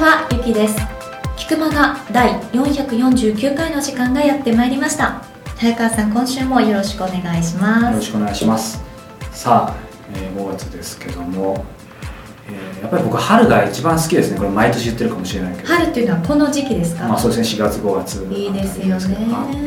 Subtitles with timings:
[0.00, 0.76] は、ゆきです。
[1.36, 5.37] 菊間が第449回の時間がやってまいりました。
[5.58, 7.96] 早川さん、今週もよろしくお願いしよます。
[7.96, 8.82] ろしくお願いします。
[9.32, 9.74] さあ、
[10.14, 11.64] えー5月ですけども、
[12.48, 14.38] えーやっぱり僕は春が一番好きですね。
[14.38, 15.68] これ毎年言ってるかもしれないけど。
[15.68, 17.64] 春っていうのはこの時期ですか、まあそうですね。
[17.64, 19.16] 4月5月いいですよね。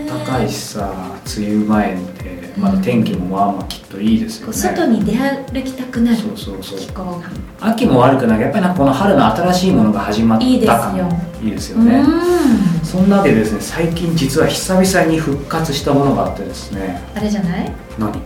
[0.09, 0.93] あったかいしさ
[1.37, 6.17] 梅雨前でまだ天気もまあまあきっといいですよね、外に出歩きたくなる。
[6.17, 6.79] そうそうそう。
[6.79, 7.21] 気候が。
[7.61, 8.41] 秋も悪くない。
[8.41, 10.75] やっぱりなんかこの春の新しいものが始まったいいですよ。
[10.75, 12.05] 感いいですようねん。
[12.83, 17.01] そんなわけでですね最近実は久々に復活したものがあってですね。
[17.15, 17.71] あれじゃない？
[17.97, 18.21] 何？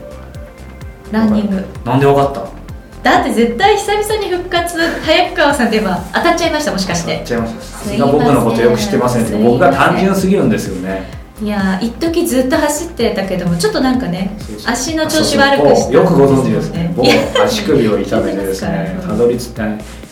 [1.11, 1.63] ランニング。
[1.85, 2.55] なんでわかった？
[3.03, 7.11] だって絶対久々に復活、早川さんといえば当たっちゃいました、もしかして。
[7.11, 7.23] やっ。
[7.23, 7.61] ちゃいました。
[7.61, 11.03] さすが僕のことよく知ってますいません僕が単純すぎるんですよね
[11.41, 15.75] いやー、一時ずっと走ってたけども、ちょっとなんかね、足の調子悪くして。
[15.75, 15.93] そうそう。
[15.93, 16.95] よくご存知ですね。
[17.43, 19.63] 足首を痛めてですね たどり着いた、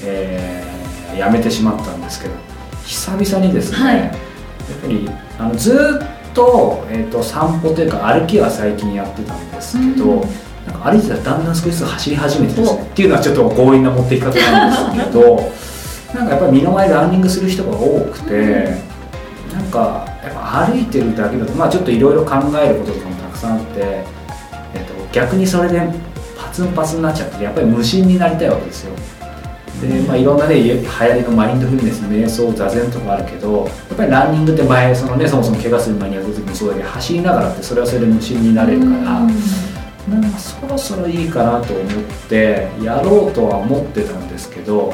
[0.04, 0.74] えー
[1.18, 2.34] やめてしまったんですけど
[2.86, 3.98] 久々にですね、はい。
[3.98, 4.10] やっ
[4.82, 10.22] ぱりあのずーっと,、えー、と散歩というか歩きは最近やってたんですけど、うん。
[10.66, 12.84] なんか歩いてたらだんだん少しずつ走り始めてですねお。
[12.84, 15.52] っていうのはちょっと強引な持っていき方なんですけど
[16.16, 18.76] なんかやっぱり身の前でランニングする人が多くて、
[19.54, 20.12] なんかやっぱ
[20.54, 24.06] 歩いてるだけだとまあちょっといろいろ考えることとかもたくさんあって、え
[24.80, 25.82] っと逆にそれで
[26.38, 28.95] パツンパツンになっちゃってやっぱり無心になりたいわけですよ。
[29.82, 39.28] で、まあ、いろんなね流行りのマインドフルネス瞑想座禅とかあるけどやっぱりランニングって前そのねそもそも怪我する前にやる時もそうだけど走りながらってそれはそれで無心になれるから、うん。
[40.10, 44.90] なんかそろそろいいかなと思ってやろうとは思ってたんですけど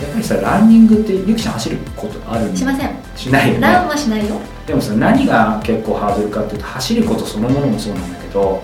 [0.00, 2.52] やっぱりさランニングってゆきちゃん走ることある？
[2.52, 2.90] んしません。
[3.14, 3.60] しないよね。
[3.60, 4.36] ランはしないよ。
[4.66, 8.62] でもさ何が結構ハードルかっていうと走ることそのものもそうなんだけど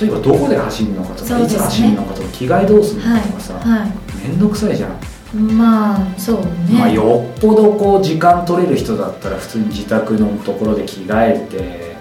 [0.00, 3.86] 例えばどこで走るのかとか、ねつ走るのかとか着替えどうするのはいかとかさ、は
[4.26, 5.52] めんどくさいじゃん、い。
[5.52, 6.50] まあそうね。
[6.72, 11.94] まあ、よっぽどこう時間取れる人だったら普通に自宅のところで着替えて、えー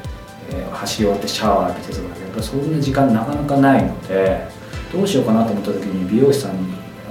[0.83, 4.47] 走り終わってシャワー浴びてとかだけどやっぱそんな時間なかなかないので
[4.91, 6.67] どうしようかなと思った時に美容師さんに、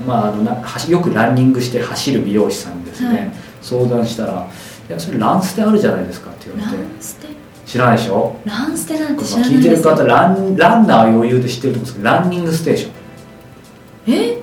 [0.07, 3.33] まあ、あのな走よくランニングして走る美容師さんにですね、はい
[3.63, 4.49] 相談したら
[4.89, 6.85] 「いやそれランステあるじゃないですか」って言わラれて
[7.65, 8.37] 知らないでしょ？
[8.45, 12.93] ランステなんて知らない聞いてる方ランランナーは余裕で知ってると思うんですけどランニングステーション。
[14.15, 14.39] え？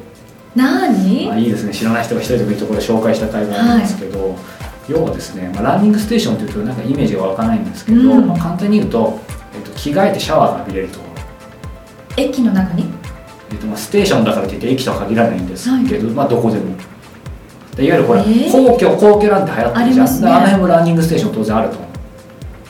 [0.55, 1.31] 何？
[1.31, 1.73] あいいですね。
[1.73, 4.35] 知らない人が一人でもいいところで紹介した会があるんですけど、
[4.87, 8.27] 要はですね、まあ、ランニングステーションというとなんかイメージが湧かないんですけど、うん。
[8.27, 9.19] まあ、簡単に言うと、
[9.53, 12.85] えっと、着替えてシャワーが浴びれるところ、駅の中に？
[13.51, 16.75] えっとまあ、ステーションだからといって駅とは限らないんですけど、まあ、どこでも
[17.79, 18.51] でいわゆるこれ、えー？
[18.51, 20.07] 皇居皇居なんて流行ってるじゃん。
[20.07, 21.77] あねあの辺もランニングステーション当然あると。
[21.77, 21.89] 思う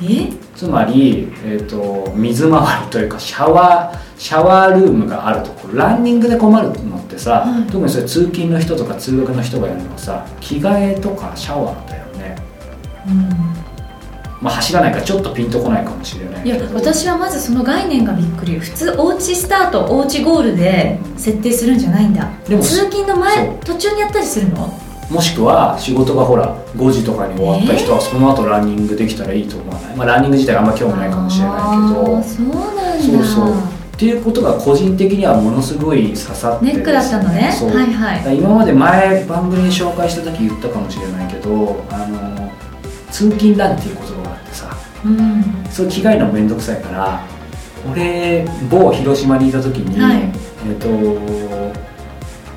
[0.03, 0.31] え？
[0.55, 5.67] つまり、えっと水回りというかシャワーシャワールームがあるとこ。
[5.69, 7.71] ろランニングで困るのってさ、はい。
[7.71, 12.35] 特にそれ通勤の人とか通学の人がやるのはさ着替えとかシャワーだよね。
[13.07, 13.29] うん。
[14.41, 18.59] まあ走らないからちょっとピンとこないかもしれないいや私はまずその概念がびっくり。
[18.59, 22.29] 普通おうちスタートおうちゴールで設定するんじゃないんだ。
[22.47, 24.77] でも通勤の前途中にやったりするの？
[25.09, 37.51] もしくは仕事がほら5時とかに終わった人はその後ランニングできたらいいと思わない、まあ、ランニング自体あんま興味ないかもしれないけあどーそうそうっていうことが個人的にはものすごい刺さってネックだったのね。
[37.51, 38.37] はいはい。
[38.37, 42.49] 今まで前番組に紹介した時言ったかもしれないけどあの
[43.11, 44.77] 通勤ランっていう言葉があってさ。
[45.03, 45.43] うん。
[45.69, 47.21] それ着替えるのめんどくさいから
[47.91, 50.31] 俺某広島にいた時に、はい。
[50.65, 51.68] えっ、と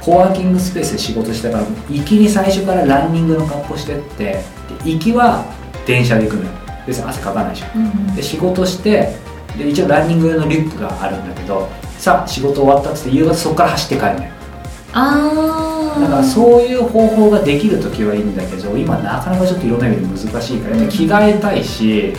[0.04, 4.42] コワーキングスペースで仕事したから行きに最初からランニングの格好してってで
[4.84, 5.44] 行きは
[5.86, 6.50] 電車で行くのよ。
[6.86, 8.16] 別に汗かかないじゃんうん。
[8.16, 9.14] で仕事して
[9.56, 11.68] で一応ランニング用のリュックがあるんだけど
[11.98, 14.30] さあ仕事終わったっつって夕方そこから走って帰るのよ。
[14.94, 22.12] ああだからそういう方法ができる時はいいんだけど今なかなかちょっといろんな意味で難しいから、やっぱ着替えたいし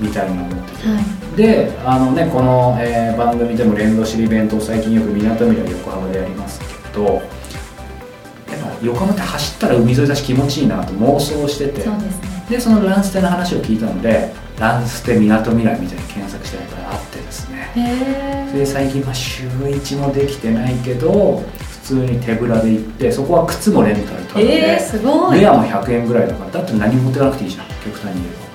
[0.00, 1.36] みたいに思ってて、はい。
[1.36, 11.82] であのねこの、えー番組でも連動してるイベントを最近よくみなとみらい横浜でやりますけどやっぱ横浜って走ったら海沿いだし気持ちいいなと妄想してて。
[11.82, 12.28] そうですね。
[12.48, 18.50] でそのランステの話を聞いたのでランステみなとみらいみたいに検索したらやっぱりあってですね。
[18.54, 25.38] で最近まあ週1もできてないけど普通に手ぶらで行ってそこは靴もレンタルとかで、えー、すごい。
[25.38, 28.48] ウェアも100円ぐらいだからだって何も持ってかなくていいじゃん極端に言えば。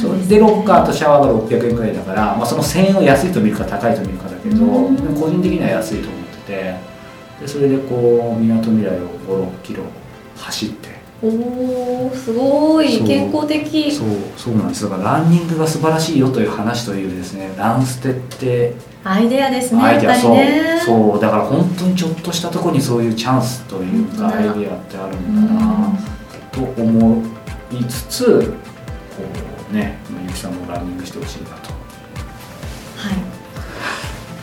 [0.00, 6.89] そでロッカーとシャワーが600円くらいだから、まあ、その1000円を安いと見るか高いと見るかだけど、個人的には安いと思ってて
[7.40, 9.84] でそれでこうみなとみらいを56キロ
[10.36, 11.00] 走って。
[11.22, 13.02] おおすごい。
[13.04, 13.92] 健康的。
[13.92, 14.88] そうそうなんです。
[14.88, 20.14] だからランニングが素晴らしいよという話というですねランステってアイデアですねアイデア。
[20.14, 20.36] そう。
[20.84, 21.20] そう。
[21.20, 25.98] だから本当にちょっとしたところにそういうチャンスというかアイデアってあるんだな
[26.52, 27.22] と思
[27.70, 28.54] いつつ
[29.16, 29.22] こ
[29.70, 31.59] うねゆきさんもランニングしてほしいな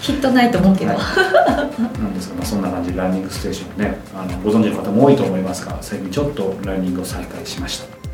[0.07, 2.01] きっとないと思うけど、はい。
[2.01, 8.06] なんですが、まあ、そんな感じでランニングステーションねあのご存知の方も多いと思いますが最近ちょっとランニングを再開しました。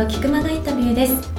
[0.00, 1.30] の菊間のインタビューです。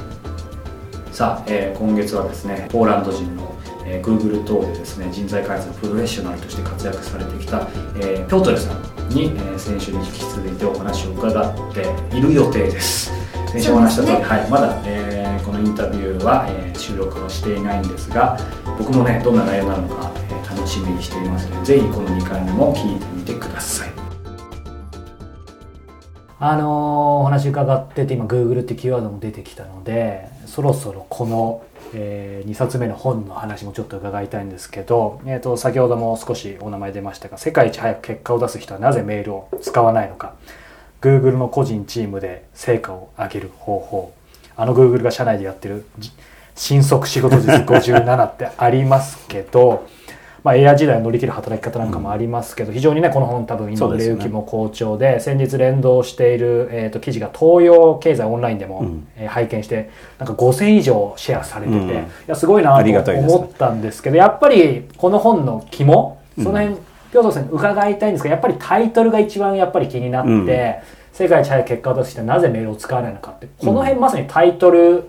[1.12, 3.56] さあ、えー今月はですねポーランド人の、
[3.86, 13.12] えー Google 等でですね人材開発のプロフェッショナルとして活躍されてきた、えーピョートルさんに、えー先週に引き続いてお話を伺っている予定です。
[13.52, 18.38] 先週お話した通り、そうですはい、まだ、えーこのインタビューは、えー収録をしていないんですが
[18.78, 23.21] 僕もねどんな内容なのか、えー楽しみにしていますのでぜひこの2回目も聞いてみ
[26.44, 40.34] あのーお話伺ってて今 Google ってキーワードも出てきたのでそろそろこの、え2冊目の本の話もちょっと伺いたいんですけど、えー、と先ほども少しお名前出ましたが世界一早く結果を出す人はなぜメールを使わないのか。
[41.00, 44.14] Google の個人チームで成果を上げる方法。
[44.56, 45.86] あの Google が社内でやってる
[46.56, 49.88] 新速仕事術57ってありますけど、
[50.44, 59.08] まあ、AI 時代を乗り切る働き方なんかもありますけど、非常にねこの本多分今売れ行きも好調で先日連動している、えー、と記事が東洋経済オンラインでも、うん。
[59.16, 59.90] えー拝見して
[60.20, 61.90] なんか5000以上シェアされてて、うん。
[61.90, 66.78] いやすごいなと思ったんですけどやっぱりこの本の肝その辺、うん
[67.12, 70.46] ピョートさんに伺いたいんですがやっぱりタイトルが一番やっぱり気になって、うん。
[71.12, 75.04] 世界一早い結果を出す人はなぜメールを使わないのかってこの辺まさにタイトル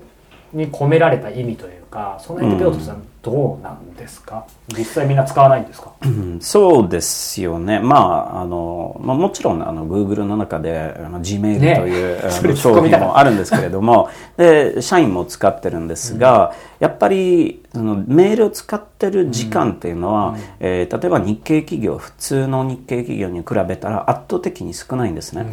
[0.52, 4.44] に込められた意味というかその辺ってピョートさんどうなんですか？
[4.76, 5.92] 実際みんな使わないんですか？
[6.04, 7.78] うんそうですよね。
[7.78, 25.46] まあ、あの、まあ、もちろん、あの、Google の中で、あの、Gmail ねという、あのそれ突っ商品もあるんですけれども、で、社員も使ってるんですが、やっぱり、その、メールを使ってる時間っていうのは、えー例えば日系企業、普通の日系企業に比べたら圧倒的に少ないんですね。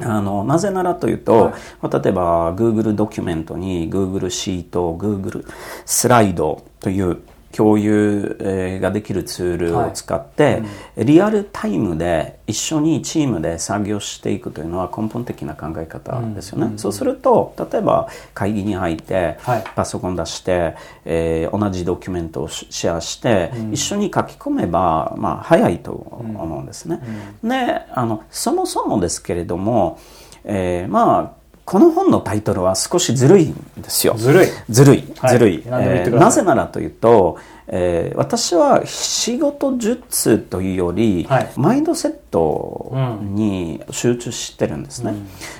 [0.00, 1.52] あのなぜならというと、はい。
[1.82, 5.44] まあ例えば Google ドキュメントに Google シート、Google
[5.84, 7.18] スライドという
[7.56, 10.62] 共有えーができるツールを使って、
[10.96, 16.76] リアルタイムで一緒にチームで作業していくというのは根本的な考え方ですよね。
[16.76, 19.64] そうすると、例えば会議に入って、はい。
[19.76, 20.74] パソコン出して、
[21.04, 27.00] えー同じドキュメントをシシェアして、一緒に書き込めば、まあ、早いと思うんですね。
[27.42, 29.98] であのそもそもですけれども、
[30.44, 34.14] えーまあこの本のタイトルは少しずるいんですよ。
[34.16, 35.64] ずるいずるい、はいずるい。
[36.10, 37.38] なぜならというと、
[37.68, 45.14] えー私は仕事術というより、はいマインドセットに集中してるんですね。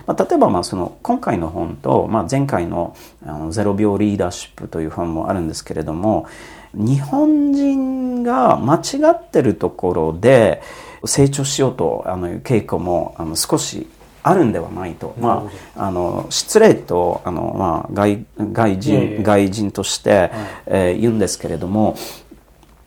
[0.06, 2.94] まあ、例えばまあその今回の本と、まあ、前回の
[3.24, 6.26] あのゼロ秒リーダーシップという本もあるんですけれども、
[6.74, 8.80] 日本人が間違
[9.12, 10.62] ってるところで
[11.06, 13.86] 成長しようとあのいう傾向もあの少し
[14.26, 20.30] あるんではないと、まあ、あの失礼とあの、まあ、外外人外人として、
[20.66, 22.23] えー言うんですけれども、うん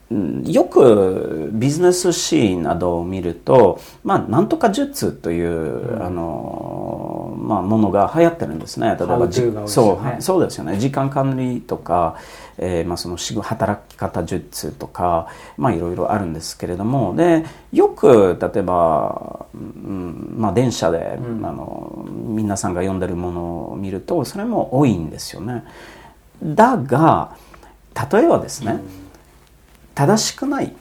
[0.10, 8.88] よくビジネス誌などを見ると、まあ、なんとか術という、あのまあ、ものが流行ってるんですね。
[8.88, 9.34] 例えばね
[9.68, 10.78] そうそうですよね。
[10.78, 12.16] 時間管理とか、
[12.58, 23.42] えーまあ、その働き方術とか、まあ、いろいろあるんですけれども、で、よく、例えば、うんまあ、電車で、あの、皆さんが読んでるもの
[23.74, 25.66] を見ると、それも多いんですよね。
[26.42, 27.36] だが、
[28.12, 28.80] 例えばですね、
[29.98, 30.76] 正しくない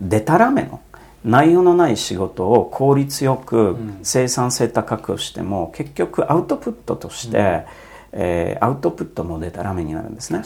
[0.00, 0.80] でたらめの
[1.24, 7.64] 内容のない仕事を効率よく生産性高くしても結局アウトプットとして、
[8.10, 10.42] えーアウトプットもでたらめになるんですね。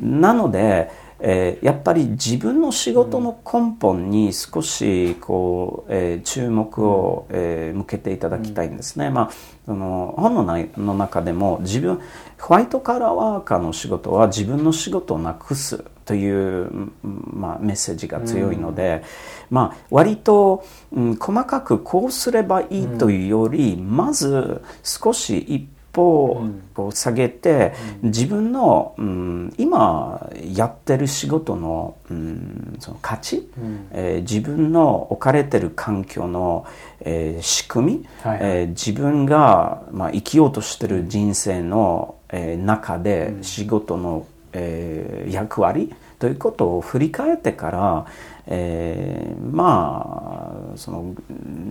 [0.00, 9.10] なので、えーやっぱり自分の仕事の根本に少しこう、えー注目を、えー向けていただきたいんですね。
[9.10, 9.30] まあ、
[9.66, 12.00] その本の内の中でも自分
[12.44, 19.02] ホワイトカラーワーカーの仕事は自分の仕事をなくすという、うんまあ、メッセージが強いので、
[19.48, 25.60] まあ、割と、うん、細かくこうすればいいというより、まず少し一
[25.94, 27.72] 歩こう下げて、
[28.02, 33.48] 自分の、うん、今やってる仕事の,、うん、その価値、
[33.92, 36.66] えー自分の置かれてる環境の、
[37.00, 38.38] えー仕組み、はい。
[38.42, 48.06] えー自分が、まあ、生きようとしてる人生の、えー中で仕事の、えー役割ということを振り返ってから、
[48.46, 51.14] えーまあその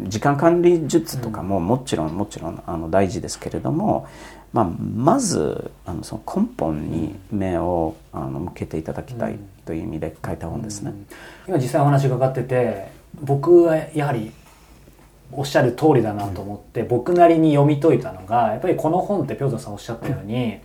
[0.07, 4.07] 時間管理術とかももちろんもちろんあの大事ですけれども、
[4.53, 10.93] まあ、まずあのその根本に目をあの向けていただきたいという意味で書いた本ですね。
[11.47, 12.87] 今実際お話伺ってて
[13.21, 14.31] 僕はやはり
[15.31, 20.59] おっしゃる通りだなと思って、僕なりに読み解いたのがやっぱりこの本ってピョートンさんおっしゃったように、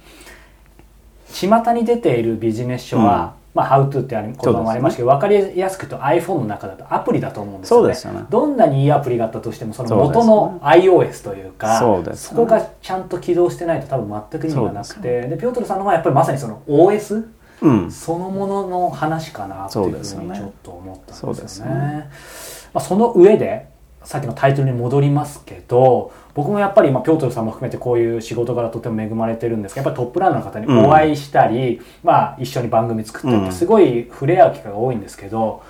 [1.32, 7.94] 巷に出ているビジネス書は、まあ、How to ってある言葉もありましたけど、分かりやすく言うと iPhone の中だとアプリだと思うんですよね。
[8.16, 8.26] よね。
[8.30, 12.02] どんなにいいアプリがあったとしても、その元の iOS というか、そ
[12.36, 12.36] ね。
[12.36, 17.26] こがちゃんと起動してないと多分全く意味がなくて、でピョートルさんの方はやっぱりまさにその OS
[17.60, 17.90] うん。
[17.90, 21.34] そのものの話かなっていうふうにちょっと思ったんですよね。
[21.34, 23.66] そうですよまあ、その上で
[24.08, 35.62] さっきのタイトルに戻りますけど僕もやっぱり、まあ、ピョートルさんも含めてこういう仕事柄とても恵まれてるんですけどやっぱりトップランナーの方にお会いしたり、まあ、一緒に番組作ったりってうんすごい触れ合う機会が多いんですけど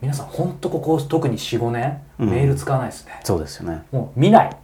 [0.00, 3.20] 皆さん本当ここ特に4、5年うんメール使わないですね。
[3.22, 3.84] そうですよね。
[3.92, 4.56] もう見ない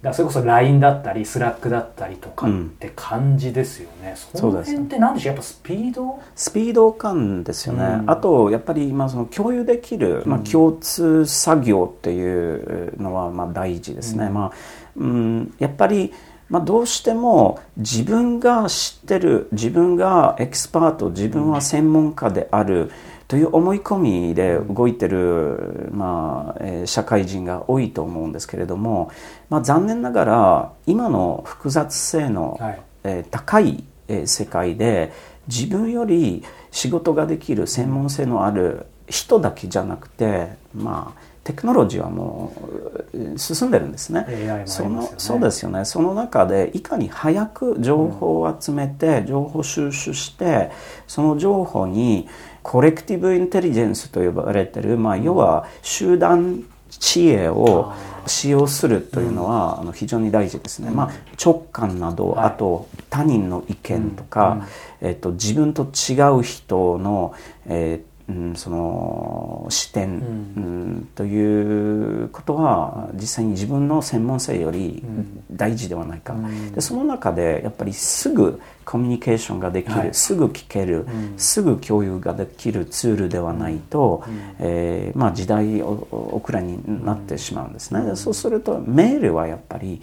[0.00, 2.70] だそれこそ LINE だったりスラックだったりとかっうん。
[2.70, 6.20] て感じですよね、そのそうです辺って何でしょうやっぱスピード？
[6.36, 8.10] スピード感ですよね、うん。
[8.10, 14.34] あとやっぱりまあその共有できる、まあ、共通作業っていうのはまあ大事ですね、うん。
[14.34, 14.52] まあ
[14.96, 16.12] うん、やっぱり、
[16.48, 22.90] まあ、どうしても自分が知ってる自分がエキスパート自分は専門家である
[23.28, 29.12] という思い込みで動いてる、まあえー社会人が多いと思うんですけれども、
[29.50, 32.80] まあ、残念ながら今の複雑性の、はい。
[33.04, 35.12] えー高い、えー世界で
[35.46, 44.24] 自分より仕事ができる専門性のある人だけじゃなくて、まあ、テクノロジーはもうえー進んでるんですね。
[44.66, 45.84] すそのそうですよね。
[45.84, 50.70] その中でいかに早く情報を集めて、情報収集して
[51.06, 52.26] その情報に
[52.62, 57.92] コレクティブインテリジェンスと呼ばれてる、まあ、要は集団知恵を
[58.26, 61.10] 使用するというのは、あの非常に大事ですね、まあ、
[61.42, 62.46] 直感など、はい。
[62.46, 64.66] あと他人の意見とか、
[65.00, 67.34] えっと自分と違う人の、
[67.66, 70.08] えーうん、その視点、
[70.56, 71.08] うん。
[71.14, 75.02] ということは実際に自分の専門性より
[75.50, 76.72] 大事ではないか、うん。
[76.72, 80.14] でその中でやっぱりすぐコミュニケーションができる、はい。
[80.14, 81.06] すぐ聞ける、
[81.36, 84.22] すぐ共有ができるツールではないと、
[84.58, 90.00] えーまあ、時代お遅れになってしまうんですね、でそうするとメールはやっぱり、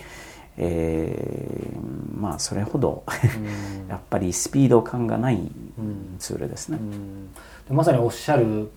[0.58, 3.04] えーまあそれほど
[3.88, 5.52] やっぱりスピード感がない
[6.18, 6.80] ツールですね。
[7.70, 8.70] まさにおっしゃる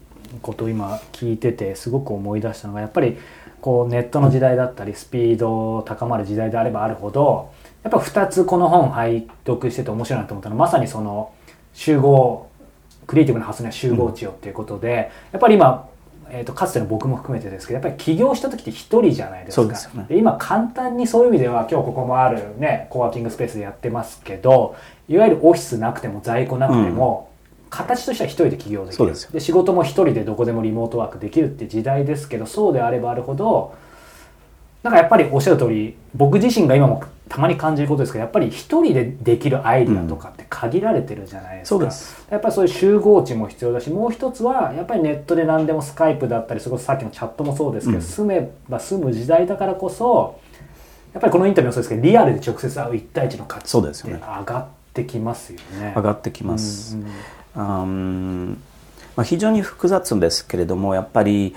[0.43, 3.17] ことを今聞いててすごく思い出したのがやっぱり
[3.61, 7.51] こうネットの時代だったりスピード高まる時代であればあるほど
[7.83, 11.33] やっぱ2つこの本拝読してて面白いなと思ったのはまさにその
[11.75, 12.49] 集合
[13.07, 15.89] クリエイティブな発想には集合値をっていうことで、やっぱり今、
[16.29, 19.67] えー、とかつての僕も含めてですけどやっぱり起業した時って一人じゃないですか。
[19.67, 20.07] でね。
[20.11, 24.77] で今簡単にそういう意味では今日ここもあるねコワーキングスペースでやってますけど
[25.09, 27.31] いわゆるオフィスなくても在庫なくても、
[27.71, 29.13] 形としては一人で起業できる。
[29.33, 33.75] で仕事も一人でどこでもリモートワークできるって時代ですけどそうであればあるほど
[34.83, 42.27] なんかやっぱりおっしゃる通り僕自身が今もたまに感じることですけどやっぱり一人でできるアイディアとかって限られてるじゃないですか、そうです。
[42.31, 48.03] やっぱりそういう集合値も必要だしもう一つはやっぱりネットで何でもスカイプだったりそれこそさっきのチャットもそうですけど、うん。
[48.03, 50.41] 住めば住む時代だからこそ
[51.13, 55.93] やっぱりこのインタビューもそうですけどリアルで直接会う一対一の価値って上がってきますよね。
[55.97, 56.97] 上がってきます。
[56.97, 57.09] うんうん
[57.63, 61.57] まあ、非常に複雑ですけれどもやっぱり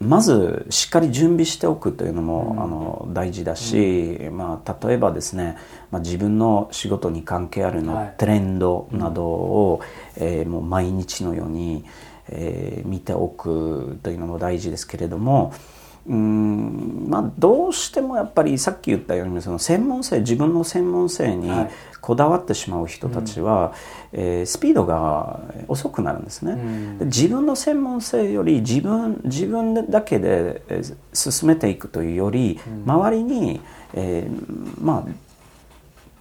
[0.00, 5.58] まずしっかり準備しておくというのも、あの大事だし、まあ、例えばですね、
[5.90, 8.14] まあ、自分の仕事に関係あるの、はい。
[8.16, 9.82] トレンドなどを、
[10.16, 11.84] えーもう毎日のように、
[12.28, 15.52] えー見ておくというのも大事ですけれども
[16.08, 21.70] うんまあ、どうしてもやっぱりさっき言ったようにその専門性自分の専門性にはい。
[22.00, 23.74] こだわってしまう人たちは、
[24.12, 26.98] えースピードが遅くなるんですね、ん。
[26.98, 33.60] で自分の専門性より自分自分だけでえー進めていくというより、周りに、
[33.94, 35.12] えーまあ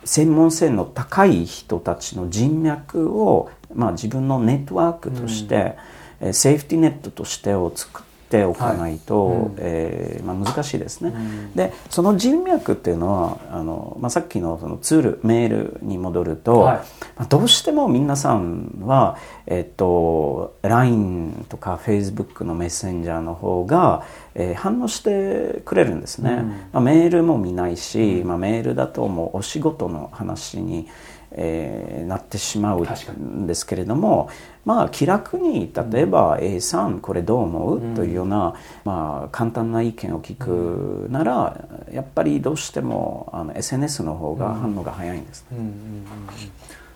[0.06, 5.76] 専門性の高い人たちの人脈を、まあ、自分のネットワークとして、
[6.20, 9.38] えーセーフティネットとしてを作っておかないと、はい。
[9.38, 9.56] うん。
[9.58, 11.10] えーまあ、難しいですね。
[11.10, 11.54] ん。
[11.54, 16.78] でその人脈っていうのはあの、まあ、さっきのそのツールメールに戻ると、はい。
[17.18, 19.18] まあどうしても皆さんは、
[19.48, 24.04] えっと、LINE とか Facebook のメッセンジャーの方が、
[24.36, 26.50] えー反応してくれるんですね、うん。
[26.50, 30.88] まあ、メールも見ないし、まあ、メールだともうお仕事の話に、
[31.32, 34.30] えーなってしまうんですけれども、
[34.66, 45.46] まあ、気楽に例えば A さんこれどう思う、というような、まあ、簡単な意見を聞くなら、やっぱりどうしてもあの SNS の方が反応が早いんです。
[45.52, 45.58] ね。
[45.58, 46.06] うんうんうんうん。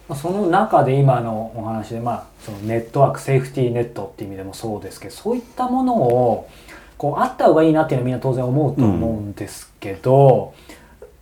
[0.10, 6.50] まあその中で今のお話で、まあ、そのネットワークセーフティーネットっていう意味でもそうですけどそういったものを
[6.98, 10.54] こうあった方がいいなっていうのはみんな当然思うと思うんですけど、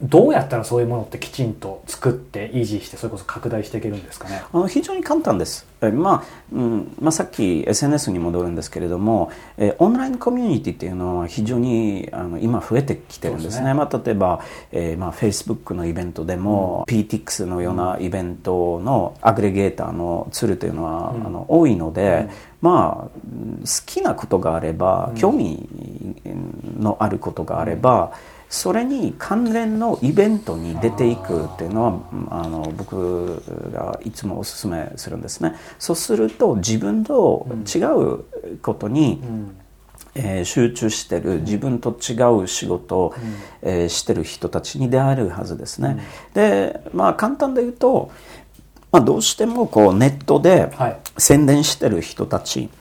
[0.02, 4.42] どうやったらそういうものってきちんと作って維持してそれこそ拡大していけるんですかね？
[4.52, 5.68] あの非常に簡単です。
[5.82, 13.66] えまあうんまあ、さっき SNS に戻るんですけれども、えオンラインコミュニティっていうのは非常にあの今増えてきてるんですね。
[13.66, 14.42] ねまあ、例えば、
[14.72, 22.30] えーまあ、Facebook のイベントでも、PTX のようなイベントのアグレゲーターのツールというのは、あの多いので、
[22.62, 25.68] まあうん好きなことがあれば、興味
[26.80, 28.14] のあることがあれば、
[28.52, 33.42] それに関連のイベントに出ていくっていうのはうんあの僕
[33.72, 35.56] がいつもおすすめするんですね。
[35.80, 39.58] そうすると自分と違うことに、うん。
[40.14, 43.16] えー集中してる自分と違う仕事を、
[43.62, 46.04] えーしてる人たちに出会えるはずですね、
[46.34, 48.12] でまあ簡単で言うと、
[48.92, 50.98] まあ、どうしてもこうネットではい。
[51.18, 52.81] 宣伝してる人たち、えー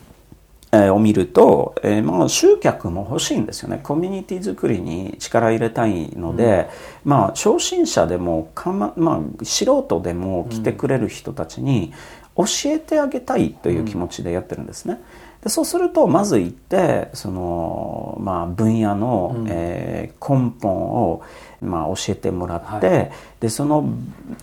[0.73, 3.81] を見ると、えーまあ、集客も欲しいんですよね。
[3.83, 6.69] コミュニティ作りに力入れたいので、
[7.05, 11.93] まあ、初心者でもかま、まあ、素人でも来てくれる人たちに
[12.37, 15.01] 教えてあげたいという気持ちでやってるんですね。
[15.43, 21.23] でそうするとまず行ってその、まあ、分野の、えー根本を、
[21.63, 23.09] まあ、教えてもらって、は
[23.41, 23.89] でその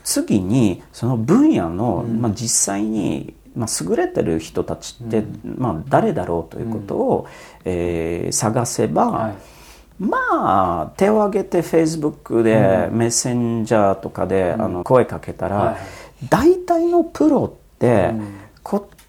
[0.04, 7.28] 次にその分野の、まあ、実際に、まあ、優れてる人たちって、まあ、誰だろうということを、
[7.65, 9.36] えー探せば、はい。
[10.00, 15.78] まあ手を挙げて Facebook で、メッセンジャーとかで、あの声かけたら、はい。
[16.30, 18.48] 大体のプロってうん。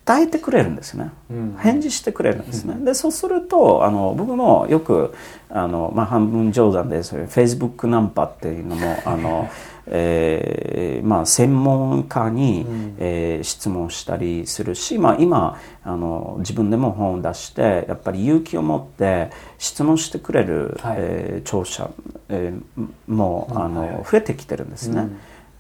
[0.07, 1.57] 答えてくれるんですね、うん。
[1.59, 5.15] 返事してくれるんですね、でそうするとあの僕もよく
[5.51, 9.51] あの、まあ、半分冗談でそれ Facebook ナンパっていうのもあの、
[9.91, 12.67] えーまあ、専門家に、
[12.99, 20.97] えー質問したりするし、まあ、今あの自分でも本を出してやっぱり勇気を持って質問してくれる、はい。
[20.99, 21.91] えー聴者、
[22.29, 25.09] えーもあの、増えてきてるんですね。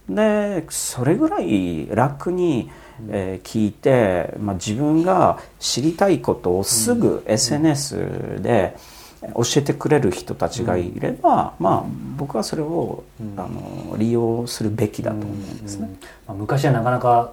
[0.08, 2.70] でそれぐらい楽に、
[3.08, 8.76] えー聞いて、まあ、自分が知りたいことをすぐ SNS で
[9.20, 11.85] 教えてくれる人たちがいれば、まあ、
[12.16, 13.04] 僕はそれを、
[13.37, 15.90] あの利用するべきだと思うんですね。
[16.26, 17.33] まあ、昔はなかなか、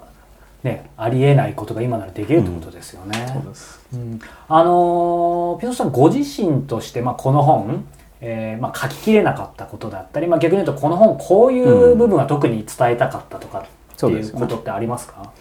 [0.63, 3.29] ね、ありえないことが今ならできるってことですよね。
[3.31, 3.79] そうです。
[3.93, 4.19] うん。
[4.49, 7.85] あのーピノさんご自身として、まあ、この本、
[8.21, 15.31] えーまあ、書ききれなかったことだったり、まあ、逆に言うとこの本こういう部分は特に伝えたかったとかっていそうことってありますか？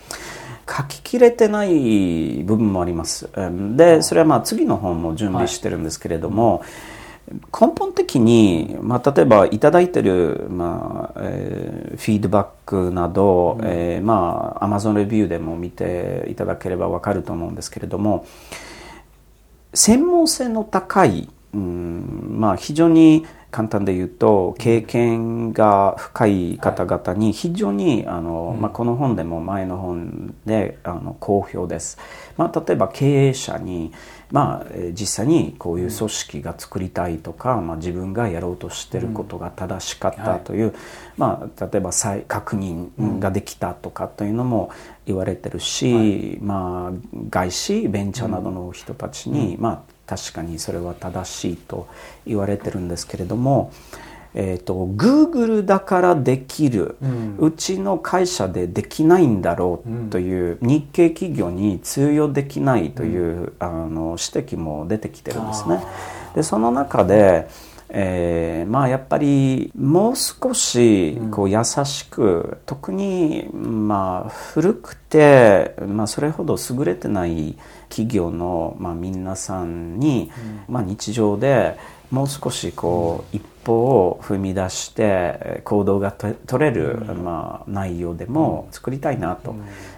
[0.68, 3.28] 書ききれてない部分もあります。
[3.32, 3.76] うん。
[3.76, 6.62] で、それはまあ次の本も準備してるんですけれども、
[7.58, 18.26] 根本的に、まあ、例えばいただいてる、まあえーフィードバックなど、えーまあ、Amazon レビューでも見ていただければわかると思うんですけれども、
[19.72, 31.96] 専門性の高い、うんまあ、非常に簡単で言うと経験が深い方々に非常にあの、まあ、この本でも前の本であの好評です、
[32.36, 33.92] まあ、例えば経営者に、
[34.32, 40.74] まあ、えー実際にこういう組織が作りたいとか、まあ、自分がやろうとしてることが正しかったという、
[41.16, 44.70] まあ、例えば再確認ができたとかというのも
[45.06, 46.92] 言われてるし、まあ、
[47.30, 51.86] 外資ベンチャーなどの人たちに、まあ確かにそれは正しいと
[52.26, 53.72] 言われてるんですけれども、
[54.34, 56.96] えー、と Google だからできる、
[57.38, 65.82] うちの会社でできないんだろうという、日系企業に通用できないという、あの指摘も出てきてるんですね。
[66.34, 67.48] でその中で、
[67.88, 77.56] えー、まあやっぱりもう少しこう優しく、特にまあ古くて、まあ、それほど優れてない
[77.94, 80.32] 企業のまあ皆さんに、
[80.68, 81.78] まあ、日常で
[82.10, 89.54] もう少しこう一歩を踏み出して行動が取れる、まあ、内容でも作りたいなと、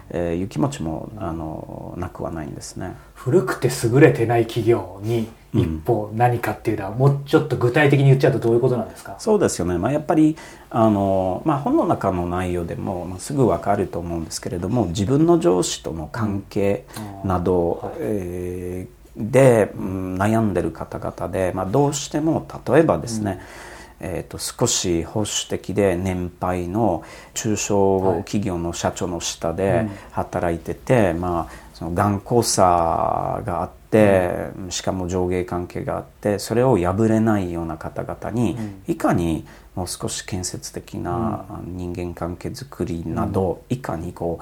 [0.09, 2.95] えいう気持ちもあのなくはないんですね。
[3.13, 9.15] 古くて優れてない企業に一歩何かっていうのは、もうちょっと具体的に言っちゃうとどういうことなんですか？
[9.19, 10.37] そうですよね、まあ、やっぱり
[10.69, 16.85] あの、まあ、本の中の内容でも、まあ、すぐ分かると思うんですけれども自分の上司との関係
[17.23, 38.57] など、うんはい、えーで、うん、悩んでる方々で、まあ、どうしても例えばですね、うん、えーと、少し保守的で年配の中小企業の社長の下で働いてて、はい、まあ、その頑固さがあって、うん、しかも上下関係があってそれを破れないような方々に、
[38.87, 44.39] いかにもう少し建設的な人間関係づくりなど、いかにこ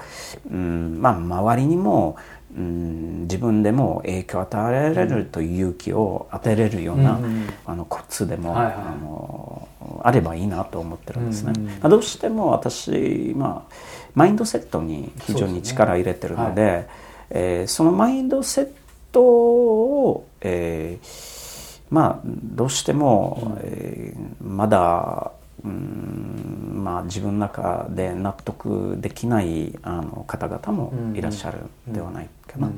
[0.49, 2.15] う、うんまあ、周りにも
[2.57, 9.67] うん、自分でも影響を与えられるという勇気を与えれるような、うん、あのコツでも、はいはい、あの
[10.03, 11.53] あればいいなと思ってるんですね。
[11.55, 13.73] うんうん、どうしても私、まあ、
[14.13, 16.87] マインドセットに非常に力入れてるので、ねはい、
[17.31, 18.69] えー、そのマインドセッ
[19.11, 25.31] トを、えー、まあどうしても、えー、まだ
[25.65, 32.73] うんまあ、自分の中で納得できないあの方々もいらっしゃるではないかなと。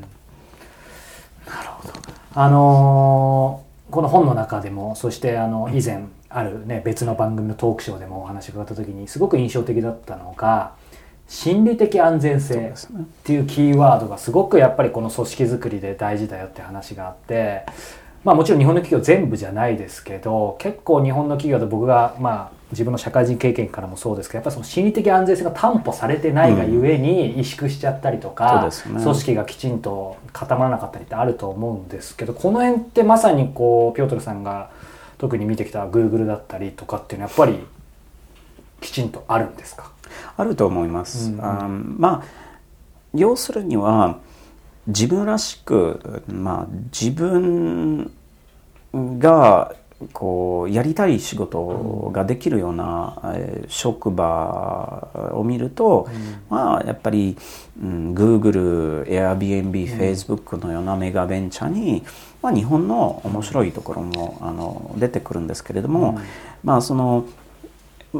[1.45, 1.93] なるほど。
[2.33, 10.73] あのー、この本の中でもそしてあの以前ある、ね、別の番組のトークショーでもお話伺った時にすごく印象的だったのが
[11.27, 17.65] 心理的安全性っていうキーワードがすごくやっぱりこの組織づくりで大事だよって話があって
[18.23, 34.69] まあもちろん日本の企業全部じゃないですけど結構日本の企業で僕がまあ自分の社会人経験からもそうですけどやっぱりその心理的安全性が担保されてないがゆえに萎縮しちゃったりとか、うんね、組織がきちんと固まらなかったりってあると思うんですけどこの辺ってまさにこうピョートルさんが
[35.17, 37.65] 特に見てきたグーグルだったりとかっていうのはやっぱり
[38.81, 39.91] きちんとあるんですか？
[40.35, 41.31] あると思います。
[41.31, 42.23] うん、あまあ
[43.13, 44.19] 要するには
[44.85, 48.11] 自分らしく、まあ、自分
[48.93, 49.73] が
[50.13, 56.07] こうやりたい仕事ができるような、え職場を見ると、
[56.49, 57.35] まあやっぱり、
[57.81, 62.03] うん、Google、Airbnb、Facebook のようなメガベンチャーに、
[62.43, 66.19] まあ、日本の面白いところもあの出てくるんですけれども、
[66.63, 67.25] まあその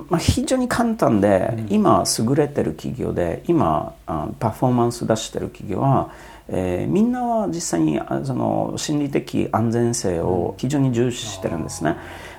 [0.10, 3.94] まあ、非常に簡単で、今優れてる企業で今
[4.40, 6.12] パフォーマンス出してる企業は
[6.50, 11.98] えー、みんなは実際にその心理的安全性を非常に重視してるんですね。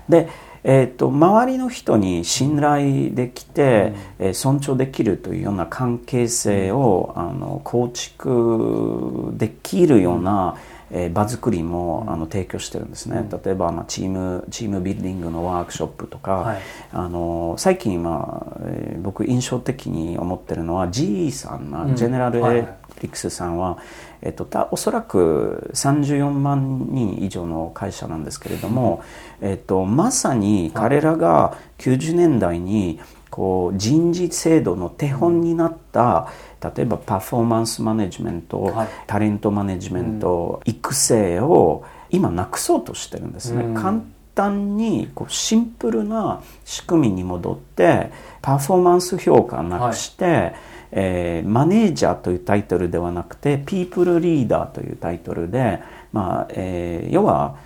[0.09, 0.29] で
[0.64, 10.57] えーと、周りの人に信頼できて、うん、えー、尊重できるというような関係性を、あの構築できるような、
[10.90, 23.79] えー、場作りもあの提供してるんですね、例えば、まあ、チームチームビルディングのワークショップとか、はい、あの最近、まあえー、僕印象的に思ってるのは GE さん、まあ、ジェネラルエレクトリックスさんは、
[24.22, 29.03] えっと、おそらく34万人以上の会社なんですけれども、
[29.40, 36.29] えっと、まさに彼らが90年代にこう人事制度の手本になった
[36.62, 43.64] 例えばパフォーマンスマネジメント、はい、タレントマネジメント、うん、育成を今なくそうとしてるんですね。
[43.64, 44.01] うん、簡
[44.35, 48.11] 単にこうシンプルな仕組みに戻って
[48.42, 50.55] パフォーマンス評価なくして、はい。
[50.90, 55.81] えー、マネージャーというタイトルではなくてピープルリーダーというタイトルで、
[56.12, 57.57] まあえー、要は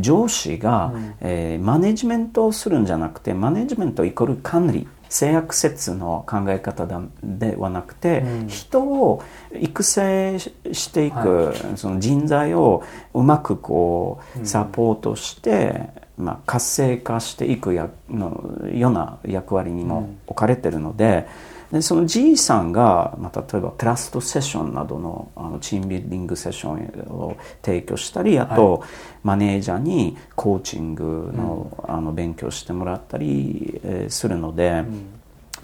[0.00, 6.86] 上司が、うん、えー、マネジメントをするんじゃなくてマネジメントイコール管理性悪説の考え方
[7.22, 9.22] ではなくて、うん、人を
[9.58, 21.26] 育成していく、はい、その人材をうまくこうサポートして、うん、まあ、活性化していくやのような役割にも置かれてるので。
[21.52, 28.90] うんでその G さんが、まあ、例えばトラストセッションなどのあのチームビルディングセッションを提供したりあと、はい、
[29.22, 35.06] マネージャーにコーチングのうん、あの勉強してもらったり、えー、するので、うん、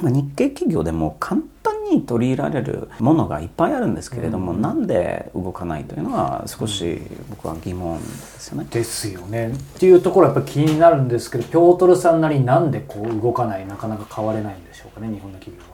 [0.00, 8.66] まあ、日系企業でも簡単に取り入れられるものがいっぱいあるんですけれども、うん、なんで動かないというのは少し僕は疑問ですよね。
[8.70, 9.48] ですよね。
[9.48, 15.73] っていうところはやっぱ気になるんですけどピョートルさんなりになんでこう動かないなかなか変われないんでしょうかね日本の企業は。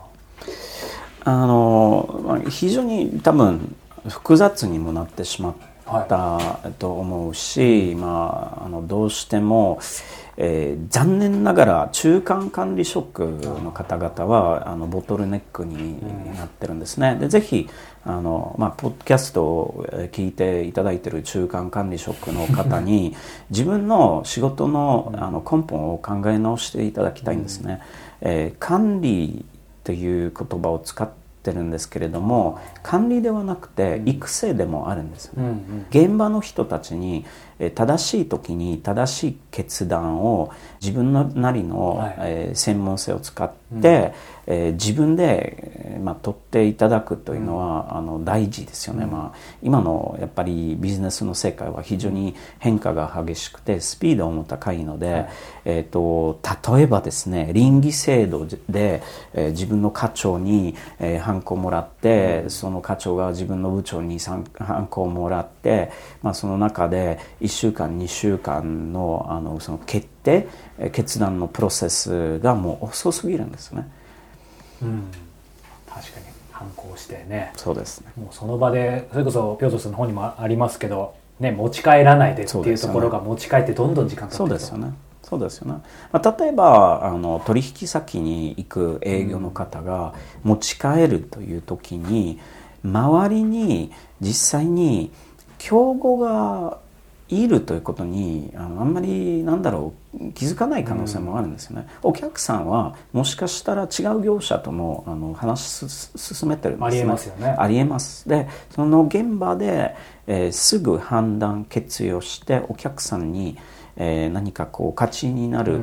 [1.23, 3.75] あの非常に多分
[4.07, 5.55] 複雑にもなってしまっ
[5.99, 9.79] ったと思うし、まあ、あのどうしても、
[10.37, 15.99] えー、残念ながら中間管理職の方々はあのボトルネックに
[16.35, 17.15] なってるんですね。
[17.15, 17.69] でぜひ
[18.05, 23.15] あの、まあ、ポッドキャストを聞いていただいている中間管理職の方に
[23.49, 27.81] 自分の仕事のあの根本を考え直していただきたいんですね。
[28.21, 29.45] えー、管理
[29.83, 31.09] という言葉を使っ
[31.43, 35.43] てるんですけれども管理ではなくて育成でもあるんですね、
[35.89, 37.25] 現場の人たちに
[37.75, 55.29] 正しい時に正しい決断を自分のなりの、はい、えー、専門性を使って、うん、えー、自分で、まあ、取っていただくというのは、うん、あの大事ですよね、うん、まあ、今のやっぱりビジネスの世界は非常に変化が激しくてスピードも高いので、はい、
[55.63, 56.37] えーと、
[56.75, 59.01] 例えばですね倫理制度で、
[59.33, 70.47] えー、自分の課長に、えー、ハンコをもらって、その課長が自分の部長にハンコをもらって、まあ、その中で一週間2週間のあのその決定
[70.91, 73.89] 決断のプロセスがもう遅すぎるんですね。
[74.81, 75.03] うん、
[75.87, 77.53] 確かに反抗してね。
[77.55, 78.11] そうですね。
[78.17, 84.93] もうその場でそれこそピョートスの方にもありますけど、ね、持ち帰らないでっていうところが持ち帰ってどんどん時間かかってそうですよね。
[85.23, 90.13] そうですよね、まあ、例えばあの取引先に行く営業の方が
[90.43, 92.39] 持ち帰るという時に、
[92.83, 95.11] 周りに実際に
[95.57, 96.79] 競合が
[97.31, 106.91] いるということにあのあんまりなんだろう気づかない可能性もあるんですよね、うん、お客さんはもしかしたら違う業者ともあの話進めてるんですね。
[106.91, 107.55] ありえますよね。
[107.57, 108.27] ありえます。
[108.27, 109.95] でその現場で、
[110.27, 113.57] えー、すぐ判断決意をしてお客さんに、
[113.95, 115.79] えー、何かこう価値になる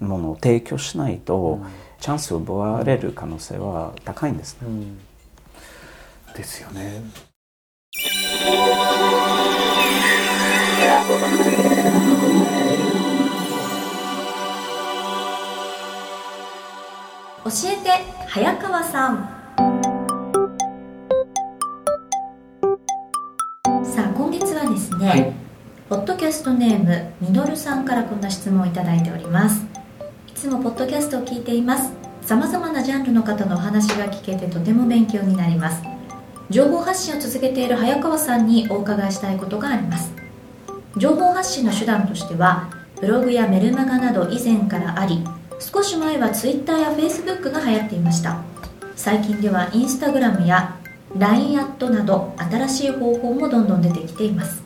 [0.00, 1.66] ものを提供しないと、うん、
[2.00, 4.98] チャンスを奪われる可能性は高いんですね、うん、
[6.34, 7.02] ですよね
[17.44, 17.90] 教えて
[18.28, 19.28] 早川さん。
[23.84, 25.32] さあ今月はですね、はい、
[25.88, 29.64] ポッドキャストネームみのるさんからこんな質問をいただいております。
[30.28, 31.92] いつもポッドキャストを聞いています。
[32.22, 35.92] さまざまなジャンルの方のお話が聞けてとても勉強になります。
[36.52, 40.21] 情報発信を続けている早川さんにお伺いしたいことがあります
[40.96, 45.24] 情報発信の手段としてはブログやメルマガなど以前からあり
[45.58, 48.42] 少し前は Twitter や Facebook が流行っていました。
[48.96, 50.76] 最近では Instagram や
[51.16, 54.62] LINE アットなど新しい方法もどんどん出てきています。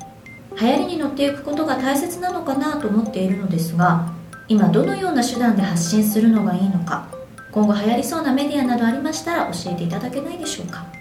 [0.59, 4.11] 流行りに乗っていくことが大切なのかなと思っているのですが
[4.49, 7.09] 今どのような手段で発信するのがいいのか
[7.53, 10.96] 今後流行りそうなメディアなどありましたら教えていただけないでしょうか。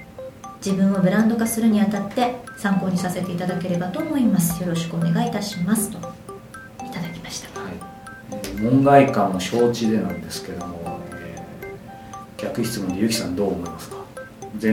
[0.65, 4.63] 自分をブランド化するにあたって参考にさせていただければと思います。
[4.63, 5.91] よろしくお願いいたします。
[5.91, 6.01] とい
[6.91, 7.73] ただきました、はい、
[8.59, 13.97] 門外観を承知でなんですけども、えー、逆質問でゆきさんどう思いますか？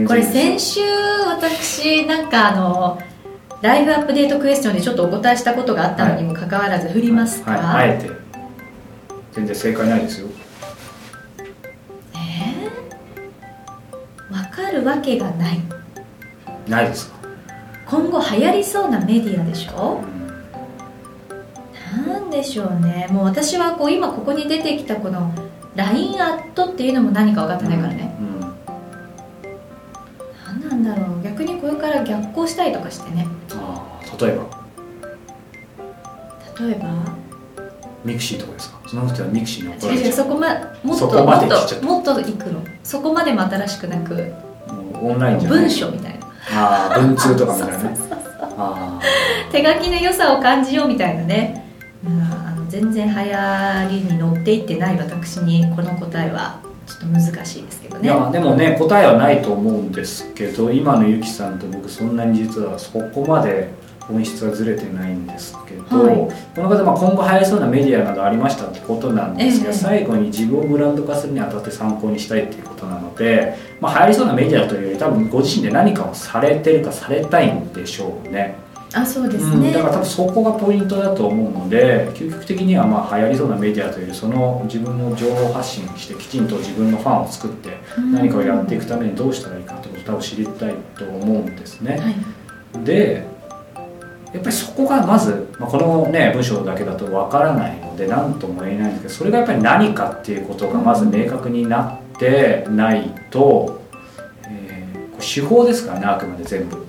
[0.08, 0.80] これ先週
[1.26, 2.98] 私なんかあの
[3.60, 7.60] ライブアップデートクエスチョンでちょっとお答えしたことがあったのにもかかわらず振りますか、はい。
[7.60, 8.10] はい、あえて。
[9.32, 10.28] 全然正解ないですよ。
[12.14, 15.60] えー、分かるわけがない
[16.68, 17.18] ないですか？
[17.86, 20.00] 今後流行りそうなメディアでしょ、
[21.98, 23.06] うん、なんでしょうね。
[23.10, 25.34] もう私はこう今ここに出てきたこの
[25.76, 28.40] LINE アットっていうのも何か分かってないからね、うん、
[30.60, 31.22] 何なんだろう。
[31.22, 33.26] 逆にこれから逆行したりとかしてね。
[33.54, 34.44] ああ例えば？
[36.66, 36.88] 例えば？
[38.04, 38.80] ミクシーとかですか？
[38.86, 40.12] その人はミクシーに怒られちゃう。
[40.12, 40.48] そこま
[40.82, 42.64] もっともっともっといくの。
[42.82, 44.32] そこまでも新しくなく。
[45.04, 46.01] オンラインじゃ文章みたいな
[46.54, 47.96] ああ文通とかみたいなね。
[49.50, 51.64] 手書きの良さを感じようみたいなね、
[52.06, 58.04] うん、あの全然流行りに乗っていってない私にこの答えはちょっと難しいですけどね。
[58.04, 63.70] いやでもね答えはないと思うんですけど今のゆきさんと僕そんなに実はそこまで
[64.08, 66.16] 本質はずれてないんですけど、はい、
[66.54, 78.56] この方、まあ、今後流行りそうなメディアなどありましたってことなんですが、ええ、最後に自分をブランド化するにあたって参考にしたいっていうことなので、まあ、流行りそうなメディアというより多分ご自身で何かをされてるかされたいんでしょうね。
[78.94, 87.70] あそうですね、うん、だから多分そこがポイントだと思うので究極的にはまあ流行りそうなメディアというその自分の情報発信してきちんと自分のファンを作って
[88.12, 91.98] 何かをやっていくためにどうしたらいいかということを多分知りたいと思うんですね。
[91.98, 93.26] はい、で
[94.32, 103.82] やっぱりそこがまず、まあ、このね文章だけだとわからないので何とも言えないんですけどそれがやっぱり何かっていうことがまず明確になってないと、
[104.48, 106.86] えー、手法ですからねあくまで全部。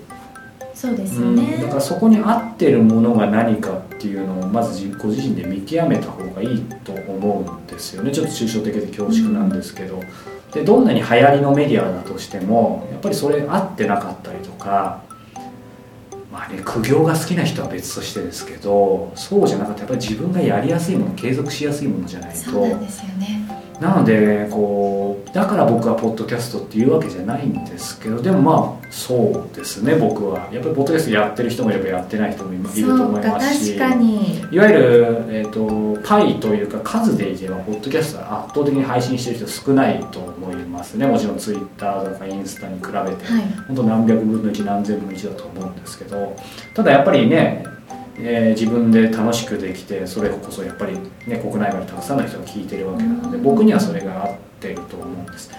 [0.74, 8.10] そうですようん、ね、だからそこに合ってるものが何かっていうのをまず自ご自身で見極めた方がいいと思うんですよね。
[8.10, 10.02] ちょっと抽象的で恐縮なんですけど、
[10.52, 15.02] でどんなに流行りのメディアだとしてもやっぱりそれ合ってなかったりとか
[16.34, 22.36] まあね苦行が好きな人は別としてですけどそうじゃなかったらやっぱり自分がやりやすいもの継続しやすいものじゃないと。
[22.50, 23.48] そうなんですよね。
[23.80, 25.03] なのでこう
[25.34, 30.48] だから僕はポッドキャストっていうわけじゃないんですけどでもまあそうですね僕は。
[30.52, 34.40] やっぱりポッドキャストやってる人もいればやってない人もいると思いますし確かに。
[34.52, 41.04] いわゆる、えー、とパイというか数で言えばポッドキャストは圧倒的に配信してる人少ないと思いますね。
[41.08, 43.16] もちろんツイッターとかインスタに比べて、はい。
[43.66, 46.36] 本当何百分の1何千分の1だと思うんですけど。
[46.74, 47.64] ただやっぱりね、
[48.16, 55.50] えー自分で楽しくできてそれこそやっぱり、ね、国内外にたくさんの人が聞いてるわけなので僕にはそれが合ってると思うんです。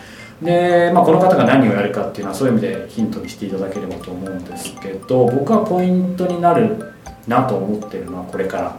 [0.42, 6.94] で、まあ、この方が何をやるかっていうのはそういう意味でヒントにしていただければと思うんですけど僕はポイントになる
[7.28, 8.78] なと思ってるのはこれから。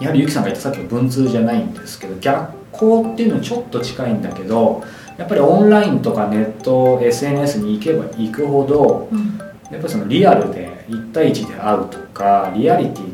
[0.00, 4.82] やはりゆきさんが言ったさっきの文通じゃないんですけど逆光っていうのにちょっと近いんだけど
[5.16, 9.38] やっぱりオンラインとかネット SNS に行けば行くほどうん。
[9.70, 13.04] やっぱりそのリアルで1対1で会うとかリアリティ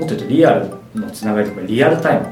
[0.00, 2.26] もっと言うとリアルのつながりとかリアルタイム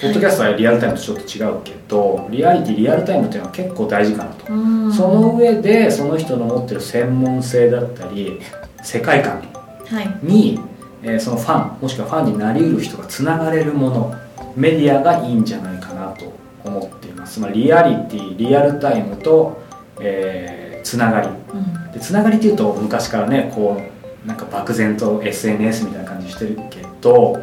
[0.00, 4.56] ポッドキャストはリアルタイムとちょっと違うけどリアリティリアルタイムっていうのは結構大事かなと、う
[4.88, 4.92] ん。
[4.92, 8.40] その上でその人の持ってる専門性だったり
[8.82, 9.42] 世界観
[9.86, 10.18] はい。
[10.22, 10.58] に、
[11.02, 14.14] えーそのファンもしくはファンになりうる人がつながれるもの
[14.56, 16.32] メディアがいいんじゃないかなと
[16.64, 17.34] 思っています。
[17.34, 19.60] つまりリアリティリアルタイムと、
[20.00, 21.28] えーつながり。
[21.28, 21.92] うん。
[21.92, 23.82] でつながりっていうと昔からねこ
[24.24, 27.38] うなんか漠然と SNS みたいな感じしてるけど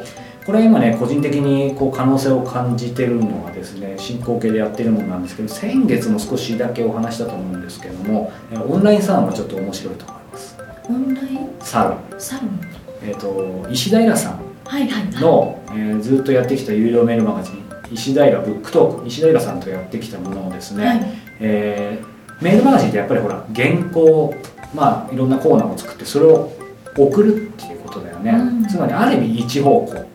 [0.47, 10.57] これは今ね個人的にこう可能性を感じてるのはですね進行形でやってるものなんですけど先月も少しだけお話したと思うんですけどもえーオンラインサロンがちょっと面白いと思います。
[10.89, 11.49] オンライン？
[11.60, 12.62] サロン、サロン？
[13.03, 15.21] えー、と石平さんはいはいはい。
[15.21, 19.07] の、えーずっとやってきた有料メールマガジン石平ブックトーク。
[19.07, 21.01] 石平さんとやってきたものをですね、はい。
[21.41, 24.33] えーメールマガジンってやっぱりほら原稿
[24.73, 26.53] まあいろんなコーナーを作ってそれを
[26.97, 28.65] 送るっていうことだよね、うん。
[28.65, 30.07] つまりある意味一方向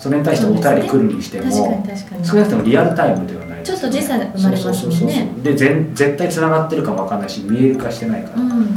[0.00, 1.84] それに対してお便り来るにしても
[2.24, 8.74] 少なくともリアルタイムではないちょっと時差生まれますねそうそうそうそうで全絶対つながってるかもわかんないし見える化してないから、うん。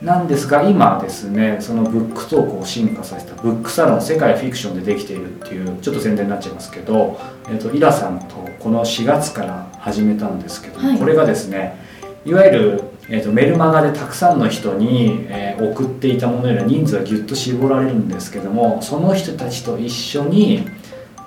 [0.00, 10.98] なんですが今ですねそのブックトークを進化させたブックサロン世界フィクションでできているっていうちょっと宣伝になっちゃいますけど、えー、とイラさんとこの4月から始めたんですけど、はい。
[10.98, 11.76] これがですね
[12.24, 20.66] いわゆる、えー、とメルマガでたくさんの人に、えー送っていたものより人数がぎゅっと絞られるんですけどもその人たちと一緒に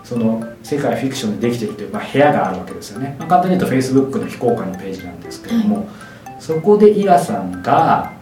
[0.03, 5.87] その世界フィクションでできているという、まあ、部屋があるわけですよね、まあ、簡単に言うと Facebook の非公開のページなんですけども、
[6.39, 8.13] そこでイラさんが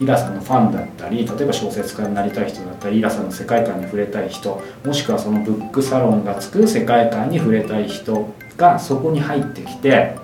[0.00, 10.16] イラさんのファンだったり例えば小説家になりたい人だったりイラさんの世界観に触れたい人もしくはそのブックサロンが作る世界観に触れたい人がそこに入ってきて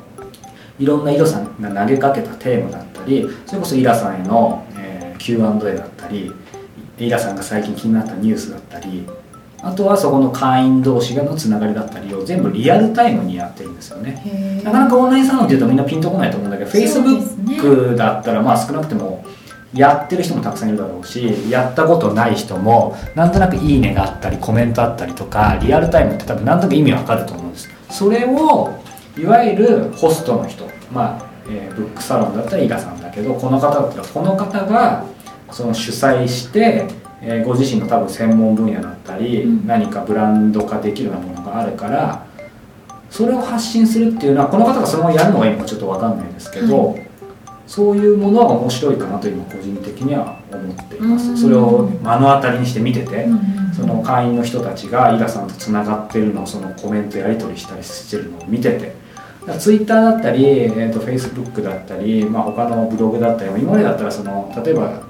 [0.81, 6.33] いろんなイラさんが投げかけたテーマだったりそれこそイラさんへの、えー Q&A だったり
[6.99, 9.07] イラさんが最近気になったニュースだったり
[9.63, 14.63] あとはそこの会員同士がのつながりだったりを全部リアルタイムにやってるんですよね。
[14.65, 19.23] なかなかオンラインサロンっていうとみんなピンとこないと思うんだけど Facebook だったらまあ少なくても
[19.75, 27.69] やってる人もたくさんいるだろうしやったことない人もなんとなく「いいね」があったりコメントあったりとかリアルタイムって多分なんとなく意味わかると思うんです。
[27.91, 28.80] それを
[29.21, 35.05] いわゆるホストの人まあ、えーブックサロンだったら伊賀さんだけどこの方だったらこの方が
[35.51, 36.87] その主催して、
[37.23, 39.67] えーご自身の多分専門分野だったり、うん。
[39.67, 42.27] 何かブランド化できるようなものがあるから
[43.11, 46.97] それを発信するっていうのはこの方がそのままやるのがいいのかちょっと分かんないですけど、
[47.67, 51.37] そういうものは面白いかなと今個人的には思っています、うん。
[51.37, 53.27] それを目の当たりにして見てて、
[53.77, 58.95] その会員の人たちがイラさんとつながってるのをそのコメントやり取りしたりしてるのを見てて
[59.59, 65.03] ツイッターだったり、えー、とフェイスブックだったり、まあ、他のブログだったり今までだったらその例えば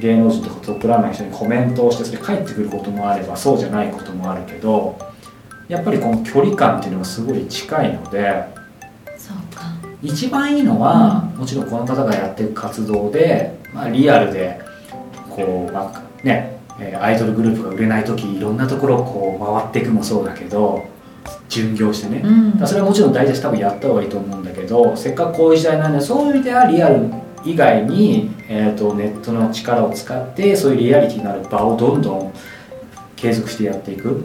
[0.00, 4.98] 芸能人とかトップランナーの人にコメントをしてそれ返ってくることもあればそうじゃないこともあるけど
[5.68, 8.44] やっぱりこの距離感っていうのがすごい近いので
[9.16, 9.64] そうか。
[10.02, 14.60] 一番いいのは、もちろんこの方がやってる活動で、まあ、リアルで
[15.30, 20.84] こう、まあねえーアイドルグループが売れない時いろんなところをこう回っていくもそうだけど
[21.48, 22.66] 巡業してね、うん。
[22.66, 27.10] それはもちろん大事だし多分やった方がいいと思うんだけどせっかくこういう時代なんでそういう意味ではリアル
[27.44, 32.32] 以外に、えー、とネットの力を使ってそういうリアリティのある場をどんどん
[33.16, 34.24] 継続してやっていく。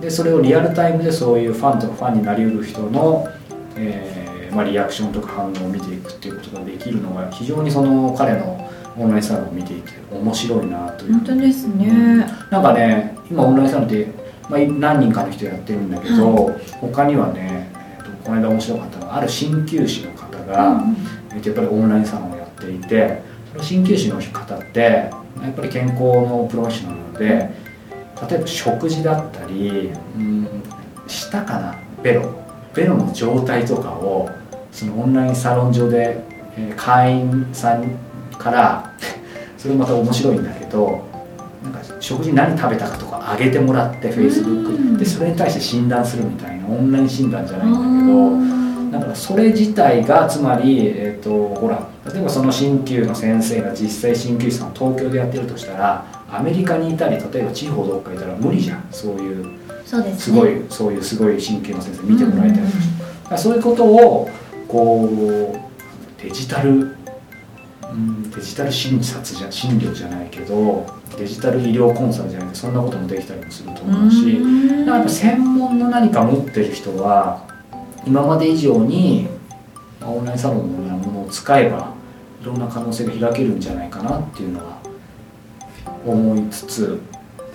[0.00, 3.28] でそれをリアルタイムでそういうファンとかファンになりうる人の、
[3.76, 11.12] えーまあ、リアクションとか反応を見ていくっていうことができるのが非常にその彼のオンラインサロンを見ていて面白いなという。
[11.12, 14.08] 本当ですね、なんかね今オンラインサロンって、
[14.48, 20.96] まあ、何人かの人やってるんだけど、他にはね、えーとこの間面白かったのがある鍼灸師の方が、うん
[21.32, 23.22] えーとやっぱりオンラインサロンをやっていて
[23.52, 25.10] その鍼灸師の方ってや
[25.50, 27.26] っぱり健康のプロフェッショナルなので
[28.30, 30.48] 例えば食事だったり、うん、
[31.06, 32.44] 舌かなベロ。
[32.74, 34.28] ベロの状態とかを
[34.72, 36.22] そのオンラインサロン上で、
[36.56, 37.84] えー会員さん
[38.38, 38.92] から
[39.58, 41.02] それまた面白いんだけど
[41.64, 44.92] なんか食事何食べたかとか上げてもらってフェイスブッうん。
[44.92, 48.60] クでそれに対して診断するみたいなオンライン診断じゃないんだけど。
[48.60, 58.86] あだからそれ自体がつまり、えー、とほら例えばその鍼灸の先生が実際鍼灸師さんを東京でやってるとしたらアメリカにいたり例えば地方どっかいたら無理じゃん。
[58.92, 60.18] そういうーそうですね。
[60.18, 64.30] すごいそういうすごい鍼灸の先生見てもらいたいわけでしょだからそういうことを
[64.68, 66.96] こうデジタル、
[67.94, 70.84] うん、デジタル診察じゃ診療じゃないけど
[71.16, 74.32] デジタル医療コンサルじゃないけどそんなこともできたりもすると思うし。
[74.32, 77.46] うんだからやっぱ専門の何か持ってる人は
[78.06, 79.28] 今まで以上に
[80.00, 81.94] まあオンラインサロンのようなものを使えば
[82.42, 84.78] いろんな可能性が開けるんじゃないかなっていうのは
[86.04, 87.00] 思いつつ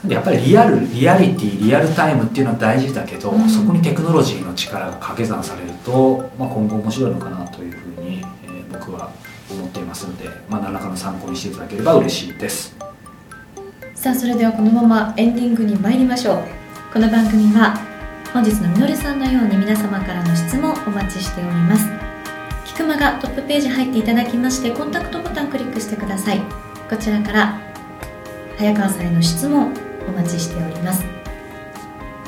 [0.08, 7.79] やっぱりリアルリアリティリアルタイムっていうのは大事だけど、うんそこにテクノロジーの力が掛け算されると、まあ、今後面白いのかなという
[9.70, 12.76] っていますので、まあ、何らかの参考にしていただければ嬉しいです。
[13.96, 16.44] さあそれではこのままエンディングに参りましょう。
[16.94, 17.78] この番組は
[18.34, 21.86] 本日のみのるさんのように皆様からの質問お待ちしております。
[22.66, 26.42] キクマがトップページ入っていただきましてコンタクトボタンクリックしてください。
[26.90, 27.60] こちらから
[28.58, 29.74] 早川さんへの質問
[30.08, 31.04] お待ちしております。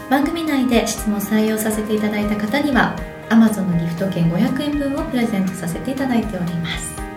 [0.10, 2.96] 番組内で質問採用させていただいた方には
[3.30, 7.11] Amazon のギフト券500円分をプレゼントさせていただいております。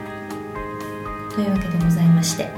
[1.34, 2.50] というわけでございまして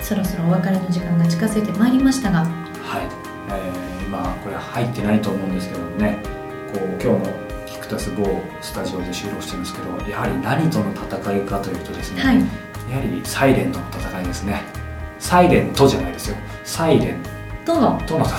[0.00, 2.50] そろそろお別れの時間が近づいてまいりましたがはい、
[3.50, 6.18] えー今これ入ってないと思うんですけどね。
[6.72, 7.32] こう今日の
[7.66, 8.24] キクタス某
[8.62, 12.38] スタジオで収録してるんですけどやはり何との戦いかというとですね、はい。
[12.90, 14.62] やはりサイレントの戦いですね。
[15.18, 16.36] サイレントじゃないですよ。
[16.64, 17.22] サイレン
[17.66, 18.02] どの。
[18.06, 18.36] トの戦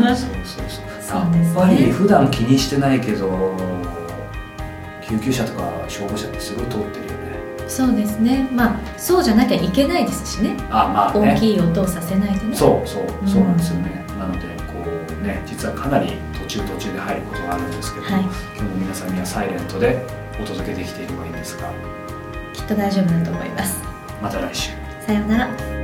[0.00, 0.22] いです。
[0.26, 1.30] そうそうそう。
[1.30, 1.44] ね。
[1.44, 3.54] やっぱり普段気にしてないけど
[5.08, 7.11] 救急車とか消防車ってすごい通ってる
[7.72, 8.48] そうですね。
[8.52, 10.56] まあそうじゃなきゃいけないですしね。
[10.70, 11.32] あまあね。
[11.34, 12.54] 大きい音をさせないとね。
[12.54, 13.28] そうそううん。
[13.28, 14.74] そうなんですよね、なのでこ
[15.20, 18.22] うね実はかなり途中途中で入ることがあるんですけど、はい。
[18.22, 20.04] 今日も皆さんにはサイレントで
[20.40, 21.70] お届けできていればいいんですが。
[22.52, 23.82] きっと大丈夫だと思います。
[24.22, 24.70] また来週。
[25.06, 25.81] さようなら